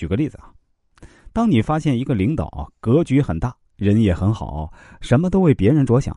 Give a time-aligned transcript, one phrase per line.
[0.00, 0.50] 举个例子啊，
[1.30, 6.16] 当你发现一个领导格局很大，人也很好，什么都为别人着想，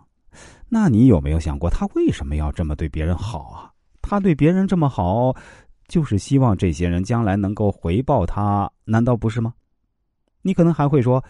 [0.70, 3.70] 那你有没有想过他为什么要这么对别人好啊？
[4.02, 5.36] 他对别人这么好，
[5.90, 9.54] 就是希望这些人将来能够回报他，难道不是吗？
[10.44, 11.22] 你可能还会说，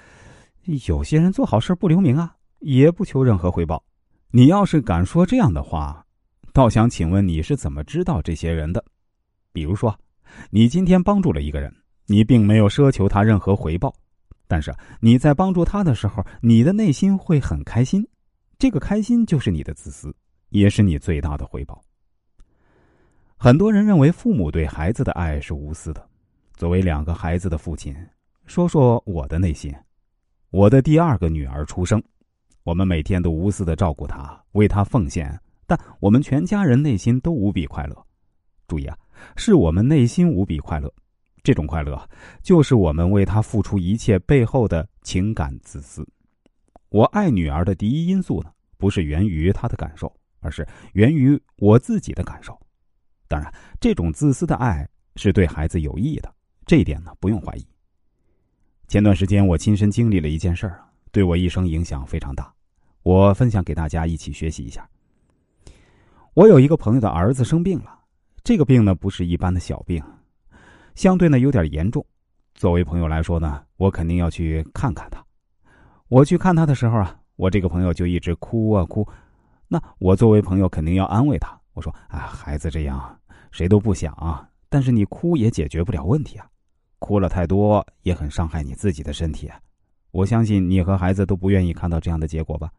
[0.87, 3.83] 有些人做好事不留名啊，也不求任何回报。
[4.29, 6.05] 你要是敢说这样的话，
[6.53, 8.85] 倒想请问你是怎么知道这些人的？
[9.51, 9.97] 比如说，
[10.51, 11.73] 你今天帮助了一个人，
[12.13, 13.91] 你并没有奢求他任何回报，
[14.47, 18.07] 但是你在帮助他的时候，你的内心会很开心，
[18.59, 20.15] 这个开心就是你的自私，
[20.49, 21.83] 也是你最大的回报。
[23.35, 26.07] 很多人认为父母对孩子的爱是无私的，
[26.55, 27.95] 作为两个孩子的父亲，
[28.45, 29.73] 说说我的内心。
[30.51, 32.01] 我的第二个女儿出生。
[32.61, 35.35] 我们每天都无私的照顾她，为她奉献，
[35.65, 38.05] 但我们全家人内心都无比快乐。
[38.67, 38.95] 注意啊，
[39.35, 40.93] 是我们内心无比快乐，
[41.43, 42.09] 这种快乐
[42.41, 46.07] 就是我们为他付出一切背后的情感自私。
[46.87, 52.57] 我爱女儿的第一因素呢，不是源于她的感受，而是源于我自己的感受。
[53.27, 56.33] 当然，这种自私的爱是对孩子有益的，
[56.65, 57.67] 这一点呢不用怀疑。
[58.87, 60.89] 前段时间我亲身经历了一件事儿啊。
[61.11, 62.51] 对我一生影响非常大，
[63.03, 64.89] 我分享给大家一起学习一下。
[66.33, 67.99] 我有一个朋友的儿子生病了，
[68.43, 70.03] 这个病呢不是一般的小病，
[70.95, 72.05] 相对呢有点严重。
[72.53, 75.23] 作为朋友来说呢，我肯定要去看看他。
[76.07, 79.07] 我去看他的时候啊，我这个朋友就一直哭啊哭。
[79.67, 83.19] 那我作为朋友肯定要安慰他，我说：“啊，孩子这样
[83.51, 86.47] 谁都不想啊，但是你哭也解决不了问题啊，
[86.99, 89.59] 哭了太多也很伤害你自己的身体啊。”
[90.11, 92.71] 我相信你和孩子都不愿意看到这样的结果吧。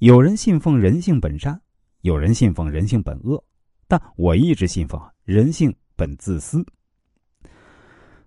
[0.00, 1.60] 有人信奉人性本善，
[2.00, 3.40] 有人信奉人性本恶，
[3.86, 6.64] 但我一直信奉人性本自私。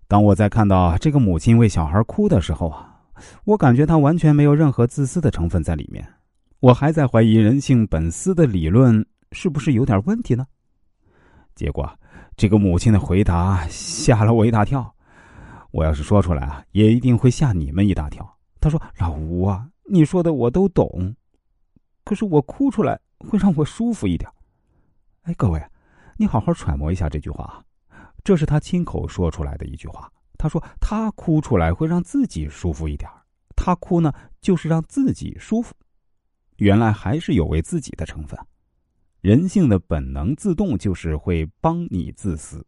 [0.10, 3.02] 当我在看到这个母亲为小孩哭的时候啊，
[3.46, 6.06] 我感觉她完全没有任何自私的成分在里面。
[6.60, 10.46] 我还在怀疑人性本私的理论是不是有点问题呢？
[11.56, 11.90] 结果，
[12.36, 14.94] 这个母亲的回答吓了我一大跳。
[15.72, 18.38] 我要是说出来啊，也一定会吓你们一大跳。
[18.60, 21.16] 他说：“老吴啊，你说的我都懂，
[22.04, 24.30] 可是我哭出来会让我舒服一点。”
[25.24, 25.64] 哎，各位，
[26.22, 27.66] 你好好揣摩一下这句话，
[28.24, 30.08] 这是他亲口说出来的一句话。
[30.38, 33.10] 他说他哭出来会让自己舒服一点，
[33.56, 35.74] 他哭呢就是让自己舒服。
[36.58, 38.40] 原来还是有为自己的成分。
[39.22, 42.64] 人性的本能自动就是会帮你自私，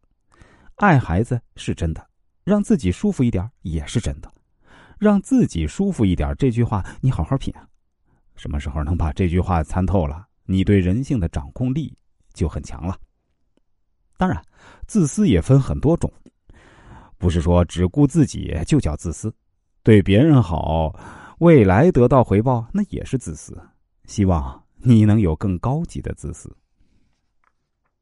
[0.77, 2.03] 爱孩子是真的。
[2.43, 4.33] 让自己舒服一点也是真的，
[4.97, 7.67] 让自己舒服一点这句话你好好品啊，
[8.35, 11.95] 什么时候能把这句话参透了，你对人性的掌控力
[12.33, 12.97] 就很强了。
[14.17, 14.41] 当然，
[14.87, 16.11] 自私也分很多种，
[17.17, 19.33] 不是说只顾自己就叫自私，
[19.83, 20.93] 对别人好，
[21.39, 23.57] 未来得到回报那也是自私。
[24.05, 26.53] 希望你能有更高级的自私。